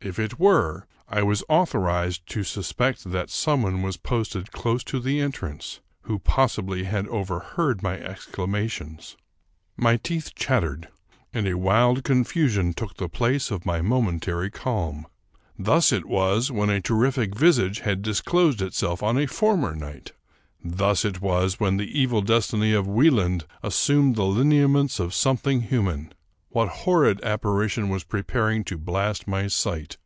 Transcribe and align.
If 0.00 0.16
it 0.20 0.38
were, 0.38 0.86
I 1.08 1.24
was 1.24 1.42
authorized 1.48 2.24
to 2.28 2.44
suspect 2.44 3.02
that 3.10 3.30
some 3.30 3.64
one 3.64 3.82
was 3.82 3.96
posted 3.96 4.52
close 4.52 4.84
to 4.84 5.00
the 5.00 5.20
entrance, 5.20 5.80
who 6.02 6.20
possibly 6.20 6.84
had 6.84 7.08
overheard 7.08 7.82
my 7.82 7.94
exclamations. 7.98 9.16
My 9.76 9.96
teeth 9.96 10.36
chattered, 10.36 10.86
and 11.34 11.48
a 11.48 11.58
wild 11.58 12.04
confusion 12.04 12.74
took 12.74 12.96
the 12.96 13.08
place 13.08 13.50
of 13.50 13.66
my 13.66 13.82
momentary 13.82 14.52
calm. 14.52 15.08
Thus 15.58 15.90
it 15.90 16.06
was 16.06 16.52
when 16.52 16.70
a 16.70 16.80
terrific 16.80 17.34
visage 17.36 17.80
had 17.80 18.00
disclosed 18.02 18.62
itself 18.62 19.02
on 19.02 19.18
a 19.18 19.26
former 19.26 19.74
night. 19.74 20.12
Thus 20.64 21.04
it 21.04 21.20
was 21.20 21.58
when 21.58 21.76
the 21.76 21.98
evil 21.98 22.22
destiny 22.22 22.72
of 22.72 22.86
Wieland 22.86 23.46
assumed 23.64 24.14
the 24.14 24.22
lineaments 24.24 25.00
of 25.00 25.12
some 25.12 25.36
thing 25.38 25.62
human. 25.62 26.14
What 26.50 26.68
horrid 26.70 27.22
apparition 27.22 27.90
was 27.90 28.04
preparing 28.04 28.64
to 28.64 28.78
blast 28.78 29.28
my 29.28 29.48
sight? 29.48 29.98